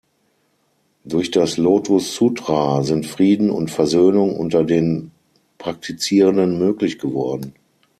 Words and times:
Durch 1.03 1.29
das 1.29 1.57
Lotus 1.57 2.15
Sutra 2.15 2.81
sind 2.81 3.05
Frieden 3.05 3.51
und 3.51 3.69
Versöhnung 3.69 4.35
unter 4.35 4.63
den 4.63 5.11
Praktizierenden 5.59 6.57
möglich 6.57 6.97
geworden. 6.97 7.53